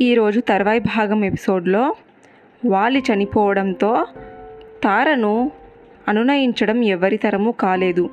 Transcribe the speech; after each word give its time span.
ఈరోజు 0.00 0.40
తర్వాయి 0.40 0.80
భాగం 0.80 1.24
ఎపిసోడ్లో 1.24 1.94
వాలి 2.66 2.98
చనిపోవడంతో 2.98 4.06
తారను 4.84 5.50
అనునయించడం 6.08 6.84
ఎవరి 6.84 7.16
తరము 7.16 7.50
కాలేదు. 7.50 8.10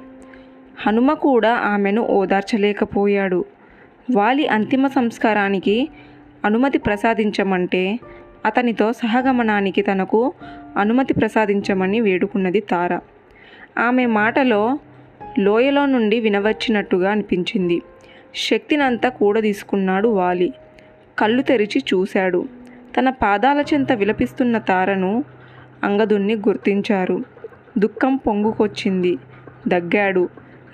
హనుమ 0.88 1.14
కూడా 1.14 1.54
ఆమెను 1.54 2.02
ఓదార్చలేకపోయాడు. 2.02 3.46
వాలి 4.16 4.48
అంతిమ 4.48 4.88
సంస్కారానికి 4.88 5.90
అనుమతి 6.46 6.78
ప్రసాదించమంటే 6.78 8.00
అతనితో 8.46 8.94
సహగమనానికి 8.94 9.82
తనకు 9.82 10.34
అనుమతి 10.78 11.14
ప్రసాదించమని 11.14 12.02
వేడుకున్నది 12.02 12.60
తార. 12.60 13.00
ఆమె 13.78 14.06
మాటలో 14.06 14.80
లోయలో 15.40 15.86
నుండి 15.86 16.20
వినవచ్చినట్టుగా 16.20 17.12
అనిపించింది. 17.12 17.82
శక్తినంతా 18.36 19.10
కూడదీసుకున్నాడు 19.10 20.08
వాలి. 20.08 20.54
కళ్ళు 21.20 21.42
తెరిచి 21.42 21.84
చూశాడు. 21.94 22.46
తన 23.00 23.10
పాదాల 23.10 23.64
చెంత 23.74 23.92
విలపిస్తున్న 23.92 24.58
తారను 24.58 25.24
అంగదుణ్ణి 25.84 26.36
గుర్తించారు. 26.36 27.24
దుఃఖం 27.78 28.16
పొంగుకొచ్చింది. 28.16 29.18
దగ్గాడు. 29.68 30.30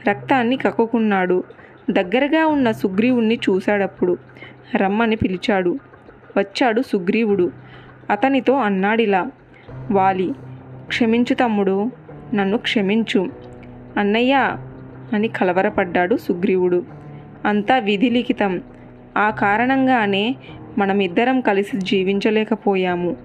రక్తాన్ని 0.10 0.58
కక్కుకున్నాడు. 0.58 1.44
దగ్గరగా 1.92 2.48
ఉన్న 2.48 2.72
సుగ్రీవుణ్ణి 2.72 3.40
చూశాడప్పుడు 3.50 4.18
రమ్మని 4.76 5.16
పిలిచాడు. 5.16 5.80
వచ్చాడు 6.38 6.82
సుగ్రీవుడు. 6.82 7.52
అతనితో 8.10 8.54
అన్నాడిలా 8.54 9.32
వాలి 9.92 10.34
క్షమించు 10.88 11.34
తమ్ముడు. 11.34 11.92
నన్ను 12.34 12.58
క్షమించు. 12.58 13.32
అన్నయ్య 13.98 14.58
అని 15.14 15.28
కలవరపడ్డాడు 15.28 16.16
సుగ్రీవుడు. 16.16 16.86
అంతా 17.46 17.78
విధి 17.78 18.10
లిఖితం 18.10 18.62
ఆ 19.18 19.30
కారణంగానే 19.30 20.36
మనమిద్దరం 20.78 21.42
కలిసి 21.42 21.78
జీవించలేకపోయాము. 21.78 23.16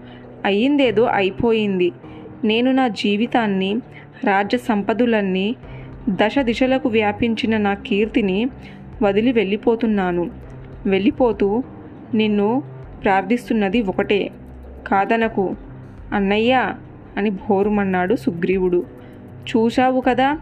అయ్యిందేదో 0.44 1.04
అయిపోయింది. 1.04 1.92
నేను 2.44 2.72
నా 2.72 2.88
జీవితాన్ని 2.88 3.76
రాజ్య 4.24 4.58
సంపదులన్నీ 4.58 5.56
దశ 6.08 6.38
దిశలకు 6.38 6.88
వ్యాపించిన 6.88 7.56
నా 7.56 7.74
కీర్తిని 7.74 8.46
వదిలి 9.02 9.32
వెళ్ళిపోతున్నాను. 9.32 10.30
వెళ్ళిపోతూ 10.86 11.62
నిన్ను 12.14 12.62
ప్రార్థిస్తున్నది 13.02 13.82
ఒకటే. 13.82 14.30
కాదనకు 14.86 15.56
అన్నయ్య 16.12 16.74
అని 17.16 17.30
భోరుమన్నాడు 17.30 18.14
సుగ్రీవుడు. 18.14 18.86
చూశావు 19.56 20.00
కదా 20.00 20.38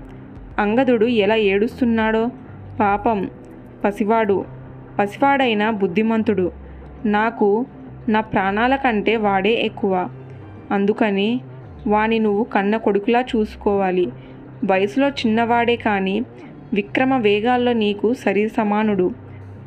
అంగదుడు 0.58 1.06
ఎలా 1.06 1.34
ఏడుస్తున్నాడో? 1.34 2.30
పాపం 2.80 3.30
పసివాడు. 3.84 4.44
పసివాడైన 4.98 5.70
బుద్ధిమంతుడు. 5.70 6.52
నాకు 7.04 7.66
నా 8.08 8.20
ప్రాణాల 8.20 8.76
కంటే 8.76 9.16
వాడే 9.16 9.52
ఎక్కువ. 9.52 10.10
అందుకని 10.70 11.40
వాని 11.86 12.18
నువ్వు 12.18 12.44
కన్న 12.44 12.76
కొడుకులా 12.76 13.20
చూసుకోవాలి. 13.20 14.12
వయసులో 14.64 15.08
చిన్నవాడే 15.08 15.76
కానీ 15.76 16.20
విక్రమ 16.72 17.16
వేగాల్లో 17.16 17.72
నీకు 17.72 18.14
సరి 18.14 18.48
సమానుడు 18.48 19.10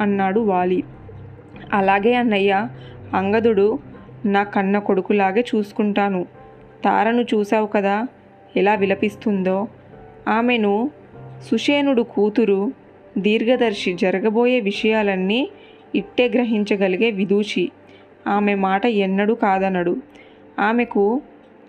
అన్నాడు 0.02 0.40
వాలి. 0.40 0.84
అలాగే 1.74 2.14
అన్నయ్య 2.14 2.68
అంగదుడు 3.14 3.80
నా 4.26 4.44
కన్న 4.44 4.80
కొడుకులాగే 4.80 5.46
చూసుకుంటాను. 5.56 6.26
తారను 6.86 7.22
చూశావు 7.22 7.68
కదా 7.68 8.08
ఎలా 8.58 8.74
విలపిస్తుందో. 8.76 9.68
ఆమెను 10.28 10.92
సుషేనుడు 11.52 12.02
కూతురు 12.02 12.72
దీర్ఘదర్శి 13.18 13.94
జరగబోయే 13.94 14.60
విషయాలన్నీ 14.60 15.50
ఇట్టే 15.96 16.28
గ్రహించగలిగే 16.28 17.12
విదూషి. 17.12 17.72
ఆమె 18.28 18.56
మాట 18.56 18.86
ఎన్నడూ 18.86 19.36
కాదనడు. 19.36 19.98
ఆమెకు 20.60 21.22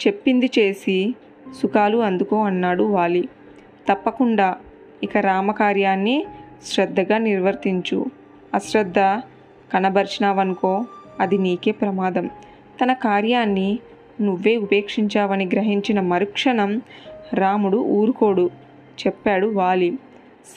చెప్పింది 0.06 0.50
చేసి 0.58 1.14
సుఖాలు 1.62 1.98
అందుకో 1.98 2.44
అన్నాడు 2.44 2.84
వాలి. 2.84 3.28
తప్పకుండా 3.88 4.56
ఇక 5.02 5.16
రామకార్యాన్ని 5.16 6.26
శ్రద్ధగా 6.66 7.18
నిర్వర్తించు. 7.18 8.06
అశ్రద్ధ 8.54 8.98
కనబరిచినావనుకో 9.74 10.84
అది 11.20 11.38
నీకే 11.38 11.70
ప్రమాదం. 11.70 12.30
తన 12.82 12.92
కార్యాన్ని 12.92 13.78
నువ్వే 14.20 14.56
ఉపేక్షించావని 14.56 15.46
గ్రహించిన 15.46 16.00
మరుక్షణం 16.00 16.82
రాముడు 17.34 17.76
ఊరుకోడు 17.76 18.50
చెప్పాడు 19.06 19.46
వాలి. 19.46 19.98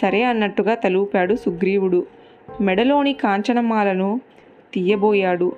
సరే 0.02 0.24
అన్నట్టుగా 0.24 0.74
తలూపాడు 0.74 1.36
సుగ్రీవుడు. 1.36 2.06
మెడలోని 2.62 3.14
కాంచనమాలను 3.14 4.22
తీయబోయాడు 4.74 5.56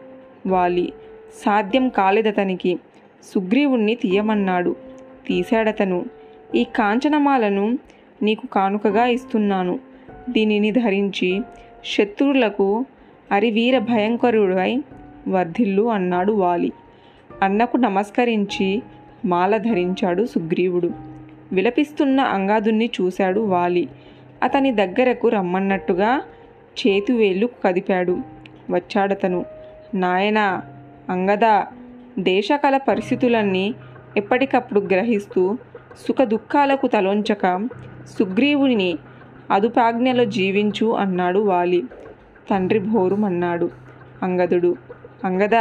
వాలి. 0.47 0.93
సాధ్యం 1.45 1.89
కాలేదతనికి. 1.89 2.79
సుగ్రీవుణ్ణి 3.35 3.95
తీయమన్నాడు. 3.95 4.75
తీశాడతను. 5.27 6.05
ఈ 6.55 6.63
కాంచనమాలను 6.63 7.77
నీకు 8.21 8.47
కానుకగా 8.47 9.05
ఇస్తున్నాను. 9.05 9.79
దీనిని 10.29 10.71
ధరించి 10.71 11.41
శత్రువులకు 11.85 12.85
అరివీర 13.31 13.79
భయంకరుడై 13.79 14.83
వర్ధిల్లు 15.27 15.89
అన్నాడు 15.89 16.31
వాలి. 16.33 16.71
అన్నకు 17.41 17.77
నమస్కరించి 17.77 18.81
మాల 19.25 19.57
ధరించాడు 19.57 20.25
సుగ్రీవుడు. 20.25 20.91
విలపిస్తున్న 21.51 22.21
అంగాదుణ్ణి 22.21 22.89
చూశాడు 23.01 23.39
వాలి. 23.39 23.89
అతని 24.43 24.71
దగ్గరకు 24.71 25.29
రమ్మన్నట్టుగా 25.29 26.21
చేతివేళ్ళు 26.79 27.49
కదిపాడు. 27.65 28.17
వచ్చాడతను. 28.69 29.45
నాయనా 29.93 30.61
అంగద 31.09 31.63
దేశకాల 32.19 32.77
పరిస్థితులన్నీ 32.77 33.73
ఎప్పటికప్పుడు 34.17 34.79
గ్రహిస్తూ 34.79 35.57
సుఖదుఖాలకు 36.07 36.87
తలొంచక 36.87 37.67
సుగ్రీవుని 38.19 38.97
అదుపాజ్ఞలో 39.51 40.25
జీవించు 40.25 40.91
అన్నాడు 40.91 41.39
వాలి. 41.39 41.83
తండ్రి 42.51 42.79
భోరుమన్నాడు. 42.79 43.69
అంగదుడు 44.23 44.75
అంగద 45.23 45.55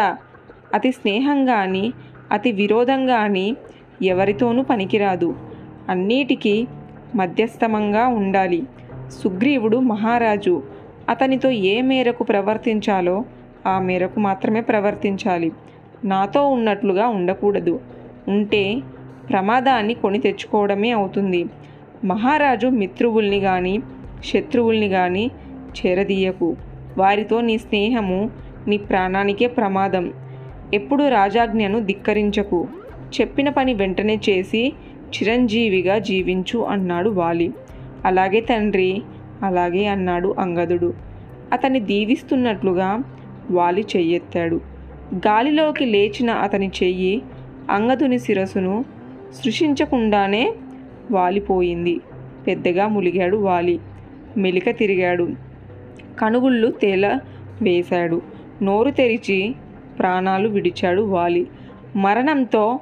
అతి 0.75 0.93
స్నేహంగాని 0.93 1.93
అతి 2.33 2.53
విరోధంగాని 2.53 3.57
ఎవరితోనూ 4.03 4.63
పనికిరాదు. 4.63 5.35
అన్నిటికీ 5.89 6.67
మధ్యస్థమంగా 7.15 8.07
ఉండాలి. 8.07 8.63
సుగ్రీవుడు 9.23 9.77
మహారాజు. 9.77 10.63
అతనితో 11.09 11.51
ఏ 11.51 11.81
మేరకు 11.81 12.25
ప్రవర్తించాలో 12.25 13.25
ఆ 13.67 13.79
మేరకు 13.79 14.21
మాత్రమే 14.21 14.61
ప్రవర్తించాలి. 14.61 15.53
నాతో 16.05 16.49
ఉన్నట్లుగా 16.49 17.09
ఉండకూడదు. 17.09 17.81
ఉంటే 18.29 18.81
ప్రమాదాన్ని 19.31 19.95
కొని 19.95 20.19
తెచ్చుకోవడమే 20.19 20.91
అవుతుంది. 20.91 21.47
మహారాజు 22.05 22.67
మిత్రువుల్ని 22.67 23.41
కానీ 23.41 23.81
శత్రువుల్ని 24.25 24.89
కానీ 24.89 25.31
చేరదీయకు. 25.87 26.57
వారితో 26.99 27.41
నీ 27.41 27.59
స్నేహము 27.59 28.31
నీ 28.69 28.77
ప్రాణానికే 28.77 29.47
ప్రమాదం. 29.47 30.13
ఎప్పుడు 30.75 31.09
రాజాజ్ఞను 31.09 31.85
ధిక్కరించకు. 31.85 32.69
చెప్పిన 33.21 33.49
పని 33.49 33.75
వెంటనే 33.75 34.21
చేసి 34.31 34.73
చిరంజీవిగా 35.17 35.99
జీవించు 35.99 36.59
అన్నాడు 36.59 37.11
వాలి. 37.11 37.53
అలాగే 38.05 38.41
తండ్రి 38.41 39.03
అలాగే 39.43 39.87
అన్నాడు 39.87 40.35
అంగదుడు. 40.39 40.95
అతన్ని 41.53 41.81
దీవిస్తున్నట్లుగా 41.81 42.99
వాలి 43.51 43.87
చెయ్యెత్తాడు. 43.97 44.61
గాలిలోకి 45.15 45.85
లేచిన 45.85 46.31
అతని 46.31 46.71
చెయ్యి 46.83 47.23
అంగదుని 47.71 48.19
శిరస్సును 48.19 48.85
సృష్టించకుండానే 49.45 50.55
వాలిపోయింది. 51.11 52.01
పెద్దగా 52.47 52.89
ములిగాడు 52.89 53.37
వాలి. 53.37 53.81
మెలిక 54.37 54.71
తిరిగాడు. 54.71 55.29
కనుగుళ్ళు 56.19 56.71
తేల 56.71 57.19
వేశాడు. 57.63 58.23
నోరు 58.63 58.91
తెరిచి 58.91 59.55
ప్రాణాలు 59.99 60.49
విడిచాడు 60.49 61.03
వాలి. 61.03 61.47
మరణంతో 61.97 62.81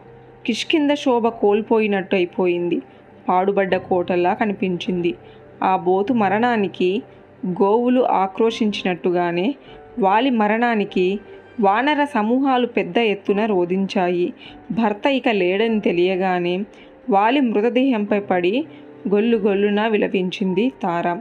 కిష్కింద 0.49 0.91
శోభ 0.91 1.29
కోల్పోయినట్టు 1.29 2.17
అయిపోయింది 2.17 2.83
పాడుబడ్డ 3.29 3.77
కోటలా 3.77 4.35
కనిపించింది. 4.35 5.15
ఆ 5.65 5.77
బోతు 5.77 6.13
మరణానికి 6.13 7.03
గోవులు 7.47 8.01
ఆక్రోశించినట్టుగానే 8.01 9.55
వాలి 9.99 10.31
మరణానికి 10.31 11.21
వానర 11.61 12.05
సమూహాలు 12.05 12.67
పెద్ద 12.67 12.99
ఎత్తున 12.99 13.47
రోధించాయి. 13.47 14.33
భర్త 14.71 15.07
ఇక 15.07 15.29
లేడని 15.29 15.81
తెలియగానే 15.81 16.65
వాలి 17.11 17.41
మృతదేహంపై 17.41 18.21
పడి 18.21 18.67
గొల్లు 19.09 19.37
గొల్లున 19.37 19.87
విలపించింది 19.87 20.73
తార. 20.83 21.21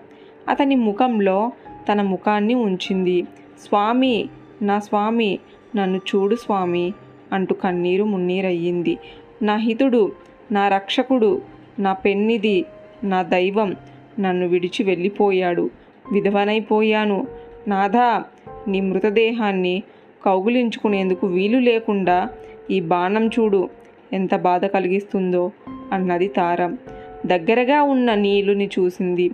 అతని 0.50 0.75
ముఖంలో 0.75 1.51
తన 1.91 2.01
ముఖాన్ని 2.01 2.53
ఉంచింది. 2.53 3.23
స్వామి 3.65 4.30
నా 4.62 4.80
స్వామి 4.80 5.39
నన్ను 5.75 5.97
చూడు 5.97 6.35
స్వామి 6.35 6.94
అంటూ 7.33 7.56
కన్నీరు 7.56 8.03
మున్నీరయ్యింది. 8.03 8.97
నా 9.41 9.56
హితుడు 9.56 10.12
నా 10.51 10.68
రక్షకుడు 10.68 11.41
నా 11.79 11.94
పెన్నిది 11.94 12.65
నా 13.03 13.21
దైవం 13.21 13.75
నన్ను 14.19 14.47
విడిచి 14.47 14.83
వెళ్ళిపోయాడు. 14.83 15.69
విధవనైపోయాను. 16.12 17.27
నాథా 17.68 18.24
నీ 18.68 18.81
మృతదేహాన్ని 18.81 19.83
కౌగులించుకునేందుకు 20.25 21.27
వీలు 21.27 21.57
లేకుండా 21.57 22.29
ఈ 22.71 22.79
బాణం 22.79 23.27
చూడు. 23.27 23.69
ఎంత 24.13 24.35
బాధ 24.35 24.65
కలిగిస్తుందో 24.65 25.51
అన్నది 25.91 26.27
తారం. 26.27 26.77
దగ్గరగా 27.25 27.81
ఉన్న 27.81 28.13
నీలుని 28.13 28.69
చూసింది. 28.80 29.31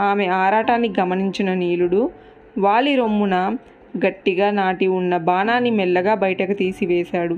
ఆమె 0.00 0.26
ఆరాటాన్ని 0.26 0.92
గమనించిన 1.00 1.54
నీలుడు 1.54 2.10
వాలి 2.58 2.96
రొమ్మున 2.96 3.56
గట్టిగా 4.06 4.50
నాటి 4.50 4.86
ఉన్న 4.86 5.16
బాణాన్ని 5.16 5.70
మెల్లగా 5.70 6.14
బయటకు 6.14 6.52
తీసివేశాడు. 6.52 7.36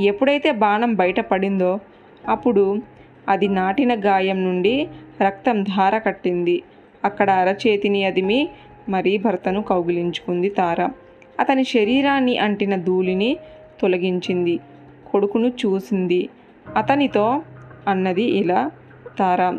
ఎప్పుడైతే 0.00 0.50
బాణం 0.50 0.94
బయట 0.94 1.20
పడిందో 1.20 1.78
అప్పుడు 2.28 2.82
అది 3.28 3.48
నాటిన 3.48 4.00
గాయం 4.00 4.44
నుండి 4.44 4.88
రక్తం 5.22 5.62
ధార 5.62 5.98
కట్టింది. 5.98 6.62
అక్కడ 7.04 7.30
అరచేతిని 7.30 8.04
అదిమి 8.04 8.48
మరీ 8.88 9.16
భర్తను 9.16 9.62
కౌగిలించుకుంది 9.62 10.48
తార. 10.48 10.88
అతని 11.40 11.64
శరీరాన్ని 11.64 12.38
అంటిన 12.38 12.76
ధూళిని 12.76 13.36
తొలగించింది. 13.80 14.60
కొడుకును 15.12 15.48
చూసింది. 15.48 16.28
అతనితో 16.76 17.42
అన్నది 17.88 18.22
ఇలా 18.22 18.70
తార 19.18 19.58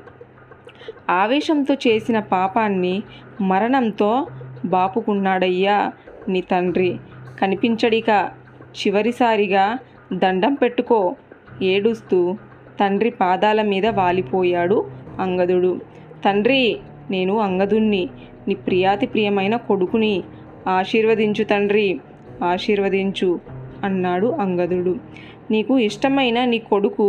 ఆవేశంతో 1.09 1.73
చేసిన 1.73 2.19
పాపాన్ని 2.19 3.03
మరణంతో 3.41 4.27
బాపుకున్నాడయ్యా. 4.65 5.91
నీ 6.29 6.41
తండ్రి 6.41 6.97
కనిపించడిక 7.41 8.29
చివరిసారిగా 8.77 9.77
దండం 10.13 10.53
పెట్టుకో 10.53 11.15
ఏడుస్తూ 11.61 12.37
తండ్రి 12.79 13.09
పాదాల 13.09 13.61
మీద 13.61 13.85
వాలిపోయాడు 13.85 14.85
అంగదుడు. 15.19 15.79
తండ్రి 16.25 16.79
నేను 17.11 17.39
అంగదుణ్ణి 17.39 18.09
నీ 18.47 18.53
ప్రియాతి 18.53 19.05
ప్రియమైన 19.05 19.55
కొడుకుని 19.55 20.23
ఆశీర్వదించు 20.67 21.43
తండ్రి 21.43 21.99
ఆశీర్వదించు 22.43 23.39
అన్నాడు 23.83 24.27
అంగదుడు. 24.27 24.95
నీకు 25.51 25.79
ఇష్టమైన 25.79 26.45
నీ 26.45 26.59
కొడుకు 26.59 27.07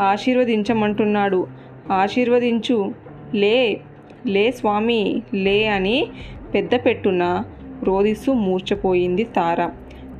ఆశీర్వదించమంటున్నాడు. 0.00 1.46
ఆశీర్వదించు 1.92 2.92
లే 3.34 3.80
లే 4.26 4.50
స్వామి 4.50 5.22
లే 5.34 5.66
అని 5.66 6.06
పెద్ద 6.54 6.70
పెట్టున 6.86 7.44
క్రోధిస్తూ 7.86 8.32
మూర్చపోయింది 8.42 9.24
తార. 9.36 9.58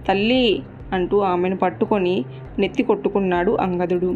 తల్లి! 0.08 0.44
అంటూ 0.92 1.16
ఆమెను 1.24 1.56
పట్టుకొని 1.56 2.16
నెత్తి 2.58 2.82
కొట్టుకున్నాడు 2.82 3.52
అంగదుడు. 3.60 4.10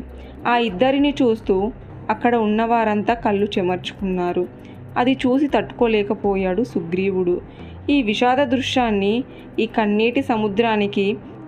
ఆ 0.46 0.56
ఇద్దరిని 0.60 1.14
చూస్తూ 1.20 1.56
అక్కడ 2.10 2.34
ఉన్నవారంతా 2.38 3.14
కళ్ళు 3.16 3.46
చెమర్చుకున్నారు. 3.56 4.44
అది 4.96 5.12
చూసి 5.14 5.46
తట్టుకోలేకపోయాడు 5.48 6.62
సుగ్రీవుడు. 6.64 7.34
ఈ 7.90 8.02
విషాద 8.02 8.40
దృశ్యాన్ని 8.48 9.12
ఈ 9.58 9.66
కన్నీటి 9.76 10.22
సముద్రానికి 10.22 11.06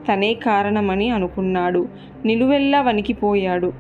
తనే 0.08 0.34
కారణమని 0.44 1.10
అనుకున్నాడు. 1.10 1.82
నిలువెల్లా 2.25 2.81
వణికిపోయాడు. 2.81 3.70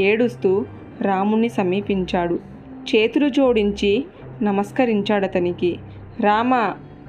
ఏడుస్తూ 0.00 0.52
రాముణ్ణి 1.00 1.48
సమీపించాడు. 1.48 2.36
చేతులు 2.86 3.28
జోడించి 3.30 3.92
నమస్కరించాడతనికి. 4.42 5.72
రామ! 6.20 6.52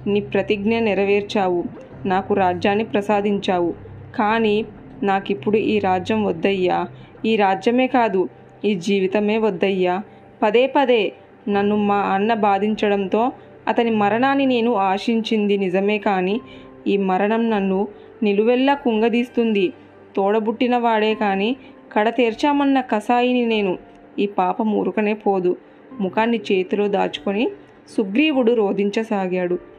నీ 0.07 0.19
ప్రతిజ్ఞ 0.19 0.79
నెరవేర్చావు. 0.79 1.63
నాకు 2.05 2.33
రాజ్యాన్ని 2.33 2.83
ప్రసాదించావు. 2.83 3.73
కానీ 4.15 4.65
నాకిప్పుడు 5.03 5.57
ఈ 5.57 5.79
రాజ్యం 5.79 6.25
వద్దయ్యా. 6.25 6.87
ఈ 7.25 7.35
రాజ్యమే 7.35 7.87
కాదు 7.87 8.29
ఈ 8.65 8.75
జీవితమే 8.75 9.37
వద్దయ్యా. 9.37 10.03
పదే 10.43 10.73
పదే 10.75 11.13
నన్ను 11.49 11.75
మా 11.75 11.95
అన్న 11.95 12.33
బాధించడంతో 12.33 13.31
అతని 13.67 13.91
మరణాన్ని 13.91 14.45
నేను 14.45 14.75
ఆశించింది 14.75 15.57
నిజమే 15.57 15.97
కానీ 15.97 16.41
ఈ 16.87 16.97
మరణం 16.97 17.49
నన్ను 17.49 17.87
నిలువెల్లా 18.23 18.73
కుంగదీస్తుంది. 18.73 19.73
తోడబుట్టిన 20.15 20.77
వాడే 20.77 21.15
కానీ 21.15 21.55
కడ 21.93 22.09
తెర్చామన్న 22.09 22.81
కసాయిని 22.81 23.45
నేను 23.45 23.77
ఈ 24.19 24.25
పాపం 24.25 24.73
ఊరుకనే 24.73 25.13
పోదు. 25.13 25.57
ముఖాన్ని 25.99 26.37
చేతిలో 26.37 26.87
దాచుకొని 26.87 27.49
సుగ్రీవుడు 27.97 28.53
రోధించసాగాడు. 28.53 29.70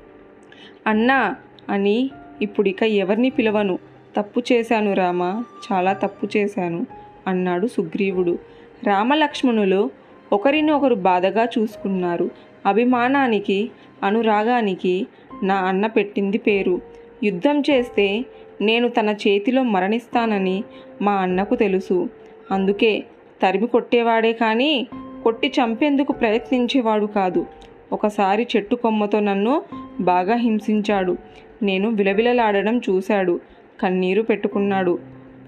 అన్నా 0.87 1.37
అని 1.69 2.11
ఇప్పుడిక 2.43 2.83
ఎవరిని 2.83 3.31
పిలవను? 3.31 3.79
తప్పు 4.17 4.43
చేశాను 4.53 4.93
రామ 4.93 5.43
చాలా 5.73 5.93
తప్పు 5.93 6.29
చేశాను 6.37 6.87
అన్నాడు 7.27 7.67
సుగ్రీవుడు. 7.67 8.39
రామలక్ష్మణులు 8.85 9.91
ఒకరినొకరు 10.33 10.95
బాధగా 10.95 11.49
చూసుకున్నారు. 11.59 12.31
అభిమానానికి 12.67 13.71
అనురాగానికి 14.03 15.07
నా 15.43 15.55
అన్న 15.55 15.87
పెట్టింది 15.87 16.39
పేరు. 16.39 16.81
యుద్ధం 17.25 17.61
చేస్తే 17.61 18.25
నేను 18.61 18.89
తన 18.89 19.11
చేతిలో 19.11 19.63
మరణిస్తానని 19.63 20.65
మా 21.03 21.13
అన్నకు 21.13 21.55
తెలుసు. 21.55 22.09
అందుకే 22.51 23.05
తరిమి 23.43 23.67
కొట్టేవాడే 23.67 24.33
కానీ 24.33 24.87
కొట్టి 25.23 25.49
చంపేందుకు 25.49 26.13
ప్రయత్నించేవాడు 26.13 27.07
కాదు. 27.07 27.47
ఒకసారి 27.93 28.47
చెట్టు 28.57 28.75
కొమ్మతో 28.75 29.21
నన్ను 29.21 29.63
బాగా 30.01 30.35
హింసించాడు. 30.35 31.17
నేను 31.63 31.91
విలవిలలాడడం 31.91 32.79
చూశాడు. 32.79 33.41
కన్నీరు 33.81 34.23
పెట్టుకున్నాడు. 34.23 34.99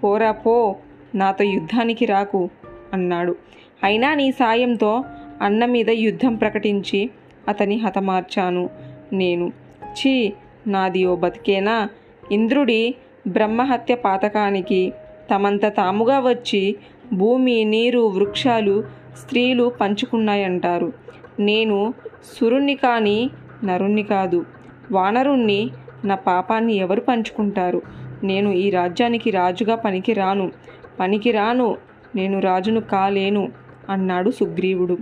పోరా 0.04 0.32
పో. 0.32 0.76
నాతో 1.14 1.44
యుద్ధానికి 1.44 2.04
రాకు 2.04 2.48
అన్నాడు. 2.92 3.36
అయినా 3.82 4.14
నీ 4.14 4.32
సాయంతో 4.32 5.04
అన్న 5.42 5.64
మీద 5.64 5.90
యుద్ధం 5.90 6.34
ప్రకటించి 6.34 7.10
అతని 7.48 7.76
హతమార్చాను 7.76 8.70
నేను. 9.12 9.52
ఛీ! 9.92 10.32
నాది 10.66 11.04
ఓ 11.04 11.16
బతికేనా? 11.16 11.88
ఇంద్రుడి 12.32 12.94
బ్రహ్మహత్య 13.28 13.94
పాతకానికి 13.94 14.92
తమంత 15.34 15.66
తాముగా 15.66 16.20
వచ్చి 16.20 16.76
భూమి 17.12 17.64
నీరు 17.64 18.00
వృక్షాలు 18.00 18.84
స్త్రీలు 19.22 19.72
పంచుకున్నాయంటారు. 19.80 20.92
నేను 21.40 21.94
సురుణ్ణి 22.24 22.74
కానీ 22.74 23.30
నరుణ్ణి 23.64 24.02
కాదు. 24.02 24.44
వానరుణ్ణి 24.92 25.70
నా 26.04 26.14
పాపాన్ని 26.14 26.74
ఎవరు 26.74 27.00
పంచుకుంటారు? 27.00 27.82
నేను 28.24 28.50
ఈ 28.50 28.70
రాజ్యానికి 28.70 29.30
రాజుగా 29.30 29.76
పనికి 29.76 30.12
రాను 30.12 30.52
పనికి 31.00 31.30
రాను 31.30 31.76
నేను 32.16 32.40
రాజును 32.40 32.80
కాలేను 32.80 33.52
అన్నాడు 33.90 34.30
సుగ్రీవుడు. 34.30 34.98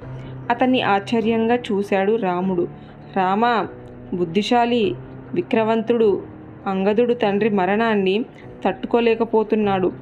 అతన్ని 0.51 0.83
ఆశ్చర్యంగా 0.83 1.55
చూశాడు 1.55 2.17
రాముడు. 2.17 2.69
రామ 3.17 3.67
బుద్ధిశాలి 4.14 4.95
విక్రవంతుడు 5.35 6.23
అంగదుడు 6.67 7.14
తండ్రి 7.14 7.50
మరణాన్ని 7.50 8.25
తట్టుకోలేకపోతున్నాడు. 8.64 9.93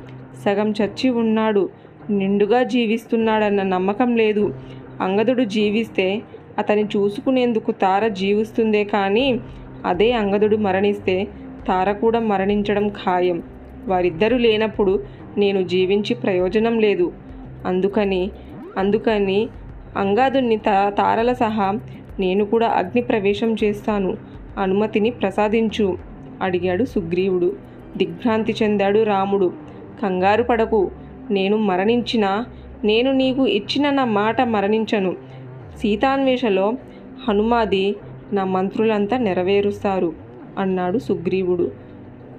సగం 0.45 0.71
చచ్చి 0.71 1.11
ఉన్నాడు. 1.11 1.71
నిండుగా 2.11 2.63
జీవిస్తున్నాడన్న 2.63 3.63
నమ్మకం 3.63 4.17
లేదు. 4.17 4.55
అంగదుడు 5.01 5.43
జీవిస్తే 5.43 6.23
అతని 6.59 6.85
చూసుకునేందుకు 6.87 7.73
తార 7.83 8.09
జీవిస్తుందే 8.21 8.85
కానీ 8.85 9.27
అదే 9.85 10.13
అంగదుడు 10.13 10.57
మరణిస్తే 10.57 11.17
తార 11.69 11.93
కూడా 11.93 12.21
మరణించడం 12.23 12.89
ఖాయం. 13.01 13.39
వారిద్దరూ 13.87 14.37
లేనప్పుడు 14.39 14.93
నేను 15.39 15.63
జీవించి 15.65 16.15
ప్రయోజనం 16.15 16.79
లేదు. 16.79 17.07
అందుకని 17.67 18.23
అందుకని 18.77 19.41
అంగాదుని 19.97 20.57
తా 20.59 20.91
తారల 20.91 21.33
సహా 21.35 21.69
నేను 22.21 22.45
కూడా 22.45 22.69
అగ్ని 22.71 23.03
ప్రవేశం 23.03 23.55
చేస్తాను. 23.55 24.11
అనుమతిని 24.59 25.11
ప్రసాదించు 25.11 25.87
అడిగాడు 26.43 26.85
సుగ్రీవుడు. 26.85 27.51
దిగ్భ్రాంతి 27.97 28.55
చెందాడు 28.63 29.03
రాముడు. 29.03 29.49
కంగారు 30.03 30.43
పడకు. 30.43 30.81
నేను 31.31 31.57
మరణించినా 31.61 32.31
నేను 32.85 33.13
నీకు 33.13 33.47
ఇచ్చిన 33.51 33.91
నా 33.91 34.05
మాట 34.13 34.41
మరణించను. 34.49 35.13
సీతాన్వేషలో 35.81 36.73
హనుమాది 37.29 37.97
నా 38.33 38.45
మంత్రులంతా 38.45 39.19
నెరవేరుస్తారు 39.19 40.13
అన్నాడు 40.59 40.99
సుగ్రీవుడు. 40.99 41.73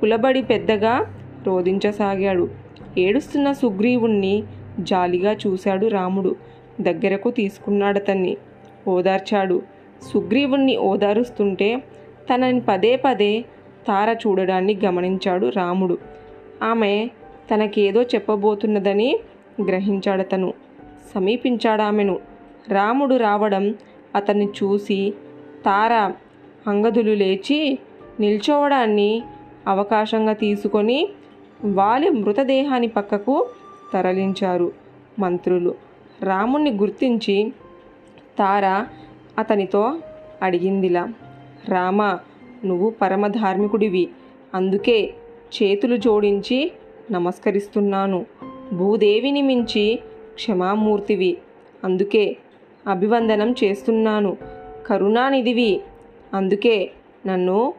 కులబడి 0.01 0.41
పెద్దగా 0.41 1.15
రోధించసాగాడు. 1.47 2.49
ఏడుస్తున్న 2.97 3.51
సుగ్రీవుణ్ణి 3.51 4.43
జాలిగా 4.79 5.33
చూశాడు 5.33 5.87
రాముడు. 5.87 6.35
దగ్గరకు 6.81 7.31
తీసుకున్నాడతన్ని 7.31 8.37
ఓదార్చాడు. 8.87 9.61
సుగ్రీవుణ్ణి 10.13 10.77
ఓదారుస్తుంటే 10.77 11.83
తనని 12.33 12.61
పదే 12.61 12.95
పదే 12.95 13.41
తార 13.87 14.15
చూడడాన్ని 14.27 14.79
గమనించాడు 14.85 15.49
రాముడు. 15.49 15.97
ఆమె 16.63 17.09
తనకేదో 17.53 18.01
చెప్పబోతున్నదని 18.01 19.19
గ్రహించాడతను. 19.67 20.53
సమీపించాడామెను. 21.15 22.30
రాముడు 22.69 23.15
రావడం 23.15 23.75
అతన్ని 24.15 24.45
చూసి 24.45 25.13
తార 25.65 26.11
అంగదులు 26.67 27.11
లేచి 27.11 27.79
నిల్చోవడాన్ని 28.19 29.23
అవకాశంగా 29.67 30.33
తీసుకొని 30.33 31.09
వాలి 31.65 32.09
మృతదేహాన్ని 32.09 32.87
పక్కకు 32.87 33.49
తరలించారు 33.93 34.71
మంత్రులు. 35.19 35.75
రాముణ్ణి 36.23 36.71
గుర్తించి 36.71 37.53
తార 38.39 38.85
అతనితో 39.39 39.93
అడిగిందిలా 40.41 41.13
రామ 41.69 42.17
నువ్వు 42.65 42.89
పరమధార్మికుడివి 42.89 44.09
అందుకే 44.53 45.13
చేతులు 45.63 45.97
జోడించి 45.97 46.71
నమస్కరిస్తున్నాను. 47.11 48.25
భూదేవిని 48.73 49.41
మించి 49.41 49.99
క్షమామూర్తివి. 50.35 51.37
అందుకే 51.83 52.37
అభివందనం 52.87 53.55
చేస్తున్నాను. 53.63 54.37
కరుణానిధివి 54.87 55.81
అందుకే 56.33 56.91
నన్ను 57.27 57.73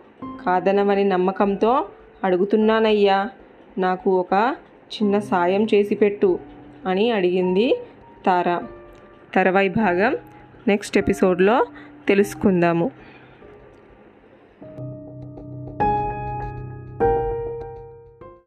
కాదనవని 0.46 1.04
నమ్మకంతో 1.04 1.86
అడుగుతున్నానయ్యా. 2.24 3.30
నాకు 3.78 4.10
ఒక 4.10 4.56
చిన్న 4.94 5.18
సాయం 5.18 5.66
చేసి 5.74 5.94
పెట్టు 5.94 6.38
అని 6.86 7.10
అడిగింది 7.10 7.76
తార. 8.26 8.62
తర్వాయి 9.34 9.68
భాగం 9.68 10.16
నెక్స్ట్ 10.68 10.98
ఎపిసోడ్లో 10.98 11.66
తెలుసుకుందాము. 12.08 12.90